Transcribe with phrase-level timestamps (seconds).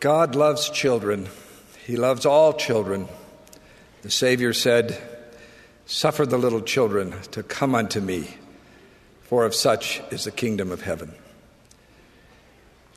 [0.00, 1.28] God loves children.
[1.84, 3.06] He loves all children.
[4.00, 4.98] The Savior said,
[5.84, 8.36] Suffer the little children to come unto me,
[9.20, 11.12] for of such is the kingdom of heaven.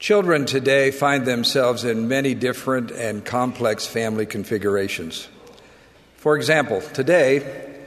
[0.00, 5.28] Children today find themselves in many different and complex family configurations.
[6.16, 7.78] For example, today,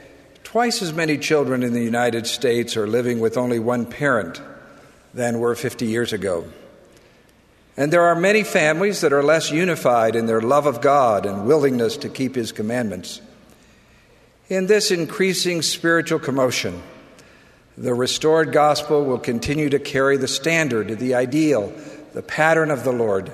[0.42, 4.40] twice as many children in the United States are living with only one parent
[5.12, 6.46] than were 50 years ago.
[7.76, 11.46] And there are many families that are less unified in their love of God and
[11.46, 13.20] willingness to keep His commandments.
[14.48, 16.82] In this increasing spiritual commotion,
[17.78, 21.72] the restored gospel will continue to carry the standard, the ideal,
[22.12, 23.32] the pattern of the Lord.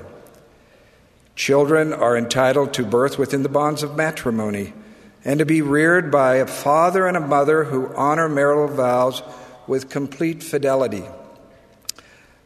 [1.34, 4.72] Children are entitled to birth within the bonds of matrimony
[5.24, 9.22] and to be reared by a father and a mother who honor marital vows
[9.66, 11.04] with complete fidelity.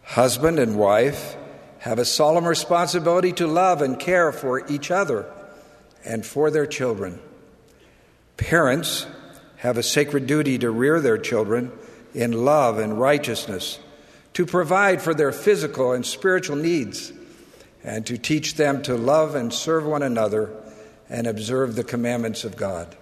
[0.03, 1.37] Husband and wife
[1.83, 5.27] have a solemn responsibility to love and care for each other
[6.05, 7.19] and for their children.
[8.37, 9.05] Parents
[9.57, 11.73] have a sacred duty to rear their children
[12.15, 13.81] in love and righteousness,
[14.33, 17.13] to provide for their physical and spiritual needs,
[17.83, 20.55] and to teach them to love and serve one another
[21.11, 22.97] and observe the commandments of God.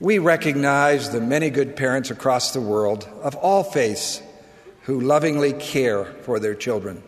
[0.00, 4.22] We recognize the many good parents across the world of all faiths
[4.84, 7.02] who lovingly care for their children.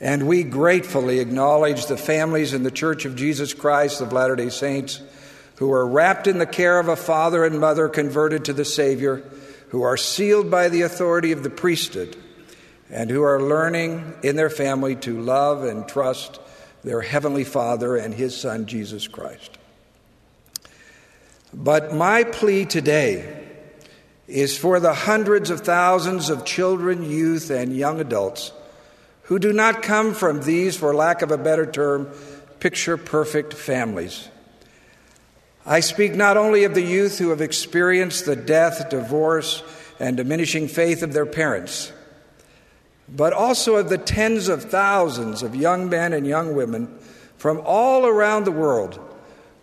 [0.00, 4.50] And we gratefully acknowledge the families in the Church of Jesus Christ of Latter day
[4.50, 5.00] Saints
[5.56, 9.22] who are wrapped in the care of a father and mother converted to the Savior,
[9.68, 12.16] who are sealed by the authority of the priesthood,
[12.90, 16.40] and who are learning in their family to love and trust
[16.82, 19.58] their Heavenly Father and His Son, Jesus Christ.
[21.52, 23.43] But my plea today
[24.26, 28.52] is for the hundreds of thousands of children, youth, and young adults
[29.24, 32.06] who do not come from these, for lack of a better term,
[32.60, 34.28] picture perfect families.
[35.66, 39.62] I speak not only of the youth who have experienced the death, divorce,
[39.98, 41.92] and diminishing faith of their parents,
[43.08, 46.98] but also of the tens of thousands of young men and young women
[47.38, 48.98] from all around the world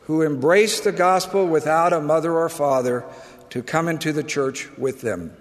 [0.02, 3.03] who embrace the gospel without a mother or father
[3.51, 5.35] to come into the church with them.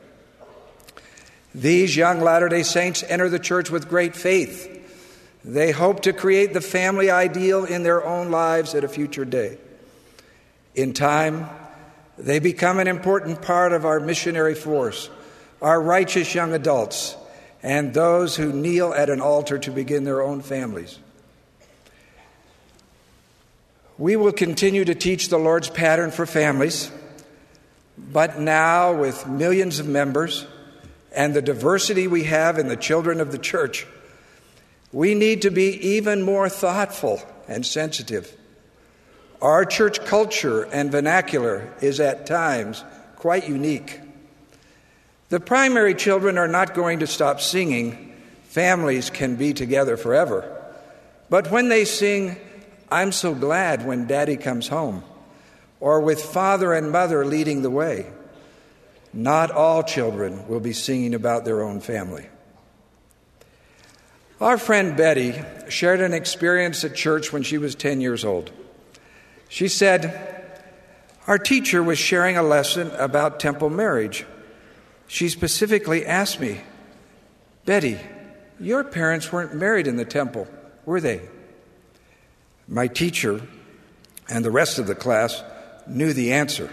[1.55, 4.77] These young Latter day Saints enter the church with great faith.
[5.45, 9.59] They hope to create the family ideal in their own lives at a future day.
[10.75, 11.49] In time,
[12.19, 15.09] they become an important part of our missionary force,
[15.63, 17.17] our righteous young adults,
[17.63, 20.99] and those who kneel at an altar to begin their own families.
[23.99, 26.91] We will continue to teach the Lord's pattern for families
[28.13, 30.47] but now, with millions of members
[31.13, 33.87] and the diversity we have in the children of the church,
[34.93, 38.37] we need to be even more thoughtful and sensitive.
[39.41, 42.85] Our church culture and vernacular is at times
[43.17, 44.01] quite unique.
[45.29, 48.17] The primary children are not going to stop singing.
[48.49, 50.57] Families can be together forever.
[51.29, 52.37] But when they sing,
[52.91, 55.05] I'm so glad when daddy comes home,
[55.81, 58.07] or with father and mother leading the way.
[59.13, 62.29] Not all children will be singing about their own family.
[64.41, 65.35] Our friend Betty
[65.69, 68.51] shared an experience at church when she was 10 years old.
[69.49, 70.63] She said,
[71.27, 74.25] Our teacher was sharing a lesson about temple marriage.
[75.09, 76.61] She specifically asked me,
[77.67, 77.99] Betty,
[78.59, 80.47] your parents weren't married in the temple,
[80.87, 81.21] were they?
[82.69, 83.43] My teacher
[84.29, 85.43] and the rest of the class
[85.91, 86.71] knew the answer.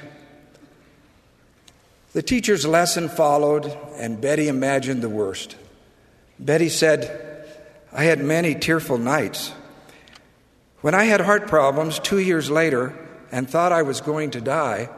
[2.14, 3.66] The teacher's lesson followed,
[3.98, 5.56] and Betty imagined the worst.
[6.40, 7.46] Betty said,
[7.92, 9.54] I had many tearful nights.
[10.82, 12.98] When I had heart problems two years later
[13.32, 14.90] and thought I was going to die,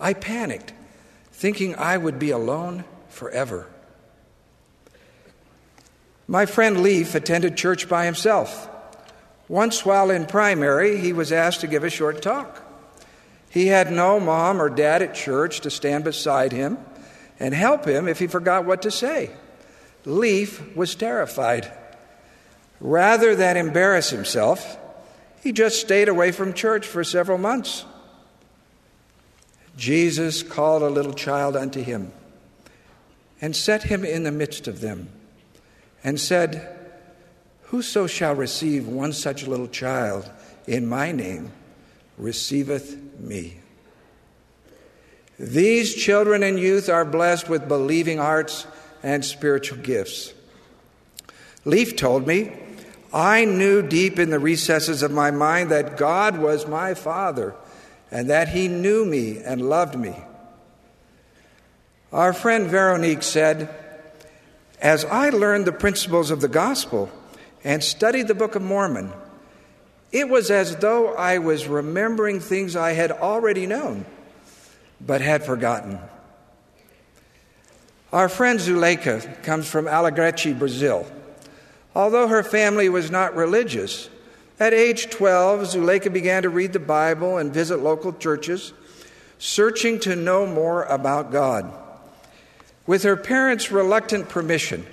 [0.00, 0.72] I panicked,
[1.32, 3.66] thinking I would be alone forever.
[6.26, 8.68] My friend Leif attended church by himself.
[9.48, 12.67] Once, while in primary, he was asked to give a short talk.
[13.50, 16.78] He had no mom or dad at church to stand beside him
[17.40, 19.30] and help him if he forgot what to say.
[20.04, 21.72] Leif was terrified.
[22.80, 24.78] Rather than embarrass himself,
[25.42, 27.84] he just stayed away from church for several months.
[29.76, 32.12] Jesus called a little child unto him
[33.40, 35.08] and set him in the midst of them
[36.02, 36.76] and said,
[37.64, 40.28] Whoso shall receive one such little child
[40.66, 41.52] in my name
[42.18, 43.60] receiveth me.
[45.38, 48.66] These children and youth are blessed with believing hearts
[49.02, 50.34] and spiritual gifts.
[51.64, 52.52] Leif told me,
[53.12, 57.54] I knew deep in the recesses of my mind that God was my Father
[58.10, 60.14] and that He knew me and loved me.
[62.12, 63.74] Our friend Veronique said,
[64.80, 67.10] As I learned the principles of the gospel
[67.62, 69.12] and studied the Book of Mormon,
[70.12, 74.04] it was as though I was remembering things I had already known
[75.00, 75.98] but had forgotten.
[78.12, 81.06] Our friend Zuleika comes from Alegrete, Brazil.
[81.94, 84.08] Although her family was not religious,
[84.58, 88.72] at age 12, Zuleika began to read the Bible and visit local churches,
[89.38, 91.72] searching to know more about God.
[92.86, 94.86] With her parents' reluctant permission,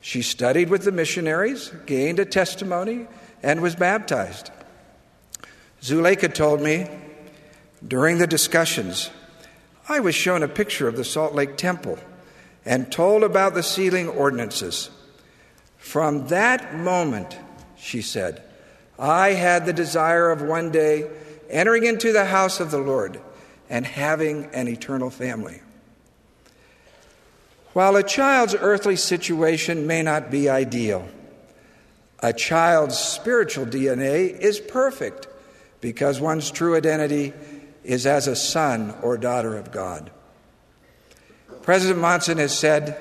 [0.00, 3.06] she studied with the missionaries, gained a testimony,
[3.42, 4.50] and was baptized.
[5.82, 6.88] Zuleika told me
[7.86, 9.10] during the discussions,
[9.88, 11.98] I was shown a picture of the Salt Lake Temple
[12.64, 14.90] and told about the sealing ordinances.
[15.78, 17.38] From that moment,
[17.76, 18.42] she said,
[18.98, 21.08] I had the desire of one day
[21.48, 23.20] entering into the house of the Lord
[23.70, 25.62] and having an eternal family.
[27.72, 31.08] While a child's earthly situation may not be ideal,
[32.20, 35.28] a child's spiritual DNA is perfect
[35.80, 37.32] because one's true identity
[37.84, 40.10] is as a son or daughter of God.
[41.62, 43.00] President Monson has said,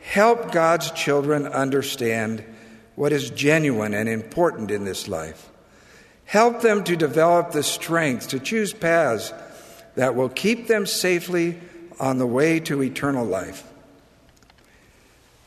[0.00, 2.44] Help God's children understand
[2.94, 5.48] what is genuine and important in this life.
[6.24, 9.32] Help them to develop the strength to choose paths
[9.94, 11.58] that will keep them safely
[11.98, 13.69] on the way to eternal life.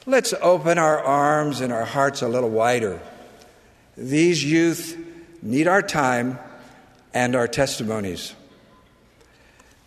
[0.06, 3.00] Let's open our arms and our hearts a little wider.
[3.96, 4.98] These youth
[5.42, 6.40] need our time
[7.14, 8.36] and our testimonies.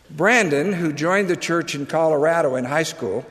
[0.09, 3.27] Brandon, who joined the church in Colorado in high school,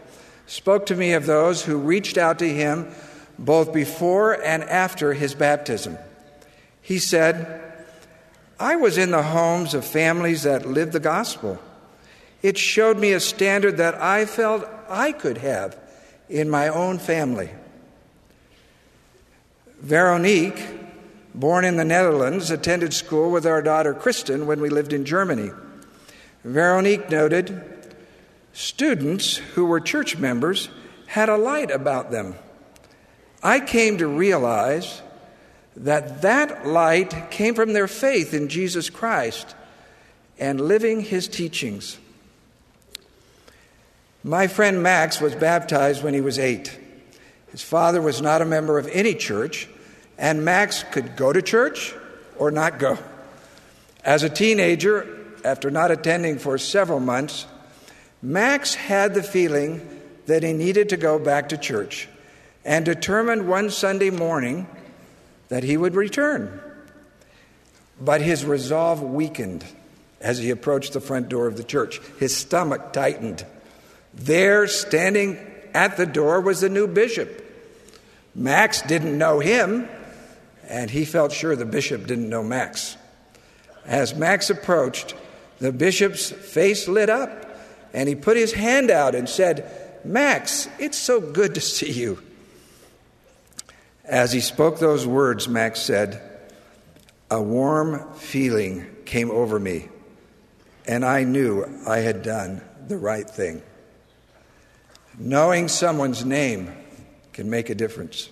[0.45, 2.93] spoke to me of those who reached out to him
[3.39, 5.97] both before and after his baptism.
[6.83, 7.63] He said,
[8.59, 11.57] I was in the homes of families that lived the gospel.
[12.43, 15.79] It showed me a standard that I felt I could have
[16.29, 17.49] in my own family.
[19.79, 20.61] Veronique,
[21.33, 25.51] born in the Netherlands, attended school with our daughter Kristen when we lived in Germany.
[26.43, 27.61] Veronique noted
[28.53, 30.69] students who were church members
[31.07, 32.35] had a light about them.
[33.43, 35.01] I came to realize
[35.75, 39.55] that that light came from their faith in Jesus Christ
[40.39, 41.97] and living his teachings.
[44.25, 46.75] My friend Max was baptized when he was eight.
[47.51, 49.69] His father was not a member of any church,
[50.17, 51.93] and Max could go to church
[52.35, 52.97] or not go.
[54.03, 55.07] As a teenager,
[55.43, 57.45] after not attending for several months,
[58.19, 59.87] Max had the feeling
[60.25, 62.09] that he needed to go back to church
[62.65, 64.65] and determined one Sunday morning
[65.49, 66.59] that he would return.
[68.01, 69.63] But his resolve weakened
[70.19, 72.01] as he approached the front door of the church.
[72.17, 73.45] His stomach tightened.
[74.15, 75.37] There, standing
[75.73, 77.41] at the door, was the new bishop.
[78.33, 79.87] Max didn't know him,
[80.67, 82.97] and he felt sure the bishop didn't know Max.
[83.85, 85.15] As Max approached,
[85.59, 87.57] the bishop's face lit up,
[87.93, 89.71] and he put his hand out and said,
[90.03, 92.21] Max, it's so good to see you.
[94.03, 96.21] As he spoke those words, Max said,
[97.31, 99.89] A warm feeling came over me,
[100.87, 103.61] and I knew I had done the right thing.
[105.17, 106.71] Knowing someone's name
[107.31, 108.29] can make a difference.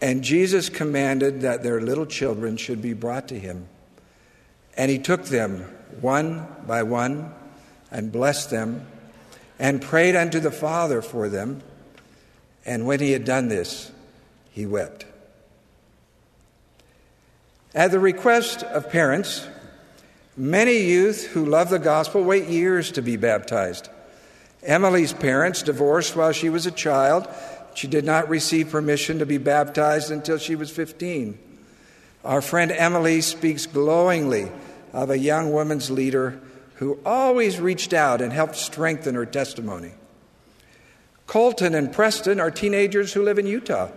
[0.00, 3.68] And Jesus commanded that their little children should be brought to him.
[4.76, 5.60] And he took them
[6.00, 7.32] one by one
[7.90, 8.86] and blessed them
[9.58, 11.62] and prayed unto the Father for them.
[12.66, 13.90] And when he had done this,
[14.50, 15.06] he wept.
[17.74, 19.48] At the request of parents,
[20.36, 23.88] many youth who love the gospel wait years to be baptized.
[24.64, 27.28] Emily's parents divorced while she was a child.
[27.74, 31.38] She did not receive permission to be baptized until she was 15.
[32.24, 34.50] Our friend Emily speaks glowingly
[34.92, 36.40] of a young woman's leader
[36.76, 39.92] who always reached out and helped strengthen her testimony.
[41.26, 43.90] Colton and Preston are teenagers who live in Utah.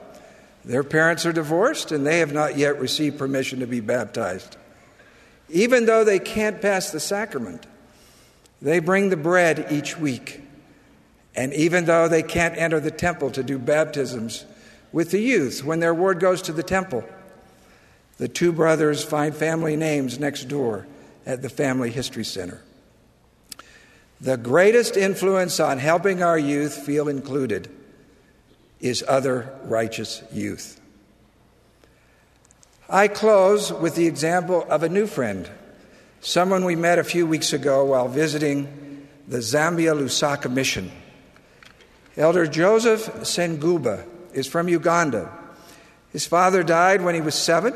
[0.66, 4.58] Their parents are divorced and they have not yet received permission to be baptized.
[5.50, 7.66] Even though they can't pass the sacrament,
[8.62, 10.42] they bring the bread each week
[11.38, 14.44] and even though they can't enter the temple to do baptisms
[14.92, 17.06] with the youth when their ward goes to the temple,
[18.18, 20.88] the two brothers find family names next door
[21.28, 22.64] at the Family History Center.
[24.20, 27.70] The greatest influence on helping our youth feel included
[28.80, 30.82] is other righteous youth.
[32.90, 35.48] I close with the example of a new friend,
[36.22, 40.92] someone we met a few weeks ago while visiting the Zambia Lusaka mission.
[42.18, 45.32] Elder Joseph Ssengooba is from Uganda.
[46.12, 47.76] His father died when he was seven.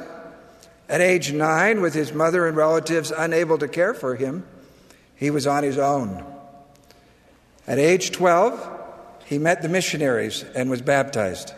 [0.89, 4.45] At age nine, with his mother and relatives unable to care for him,
[5.15, 6.25] he was on his own.
[7.67, 8.79] At age 12,
[9.25, 11.53] he met the missionaries and was baptized.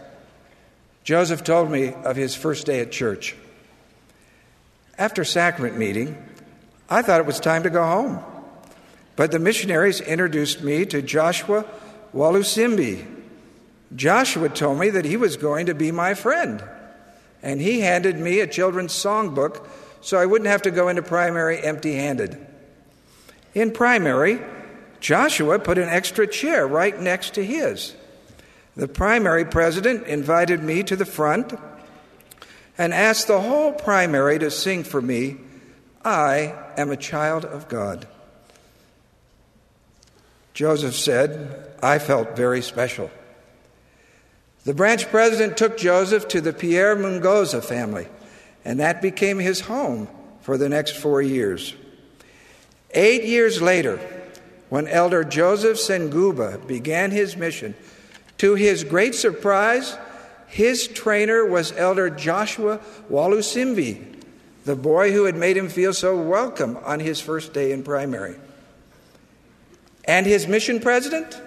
[1.05, 3.35] Joseph told me of his first day at church.
[4.97, 6.21] After sacrament meeting,
[6.89, 8.19] I thought it was time to go home.
[9.15, 11.65] But the missionaries introduced me to Joshua
[12.13, 13.05] Walusimbi.
[13.95, 16.63] Joshua told me that he was going to be my friend,
[17.41, 19.67] and he handed me a children's songbook
[20.01, 22.45] so I wouldn't have to go into primary empty handed.
[23.53, 24.39] In primary,
[24.99, 27.95] Joshua put an extra chair right next to his.
[28.75, 31.53] The primary president invited me to the front
[32.77, 35.37] and asked the whole primary to sing for me,
[36.03, 38.07] I am a child of God.
[40.53, 43.09] Joseph said, I felt very special.
[44.65, 48.07] The branch president took Joseph to the Pierre Mungoza family,
[48.63, 50.07] and that became his home
[50.41, 51.75] for the next four years.
[52.91, 53.97] Eight years later,
[54.69, 57.75] when Elder Joseph Ssengooba began his mission,
[58.37, 59.97] to his great surprise,
[60.47, 62.79] his trainer was Elder Joshua
[63.09, 64.21] Walusimbi,
[64.65, 68.35] the boy who had made him feel so welcome on his first day in primary.
[70.05, 71.39] And his mission president?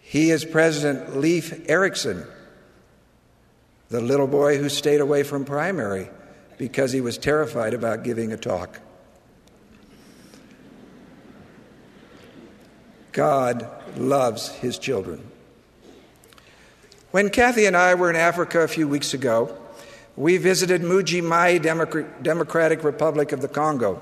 [0.00, 2.26] He is President Leif Erikson,
[3.88, 6.08] the little boy who stayed away from primary
[6.58, 8.80] because he was terrified about giving a talk.
[13.12, 15.26] God loves his children.
[17.10, 19.56] When Kathy and I were in Africa a few weeks ago,
[20.16, 21.60] we visited Mbuji-Mayi
[22.22, 24.00] Democratic Republic of the Congo.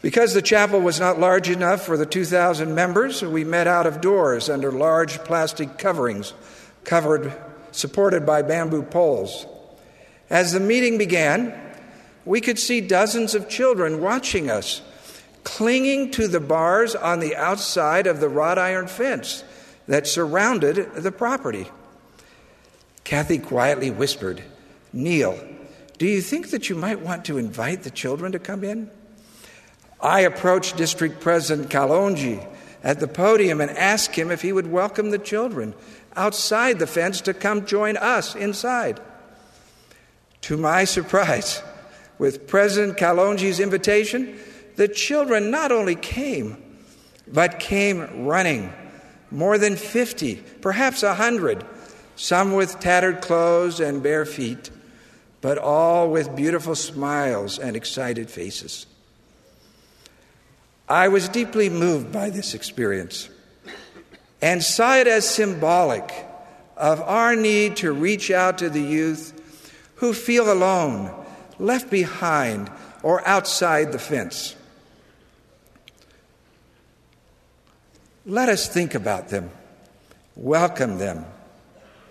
[0.00, 4.00] Because the chapel was not large enough for the 2,000 members, we met out of
[4.00, 6.34] doors under large plastic coverings,
[6.84, 7.32] covered,
[7.72, 9.46] supported by bamboo poles.
[10.30, 11.52] As the meeting began,
[12.24, 14.82] we could see dozens of children watching us
[15.48, 19.42] clinging to the bars on the outside of the wrought iron fence
[19.86, 21.66] that surrounded the property.
[23.02, 24.42] Kathy quietly whispered,
[24.92, 25.38] Neil,
[25.96, 28.90] do you think that you might want to invite the children to come in?
[30.00, 32.46] I approached District President Kalonji
[32.84, 35.74] at the podium and asked him if he would welcome the children
[36.14, 39.00] outside the fence to come join us inside.
[40.42, 41.62] To my surprise,
[42.18, 44.38] with President Kalonji's invitation,
[44.76, 46.62] the children not only came,
[47.26, 48.72] but came running.
[49.30, 51.64] More than 50, perhaps a 100,
[52.16, 54.70] some with tattered clothes and bare feet,
[55.40, 58.86] but all with beautiful smiles and excited faces.
[60.88, 63.28] I was deeply moved by this experience
[64.40, 66.10] and saw it as symbolic
[66.76, 69.34] of our need to reach out to the youth
[69.96, 71.12] who feel alone,
[71.58, 72.70] left behind,
[73.02, 74.54] or outside the fence.
[78.24, 79.50] Let us think about them,
[80.36, 81.26] welcome them,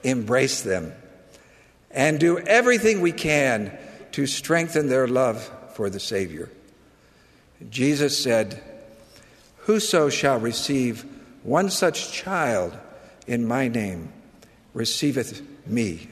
[0.03, 0.93] embrace them,
[1.91, 3.75] and do everything we can
[4.12, 6.50] to strengthen their love for the Savior.
[7.69, 8.62] Jesus said,
[9.67, 11.05] Whoso shall receive
[11.43, 12.77] one such child
[13.27, 14.13] in my name
[14.74, 16.07] receiveth me.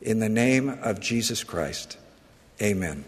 [0.00, 1.96] In the name of Jesus Christ.
[2.60, 3.04] Amen.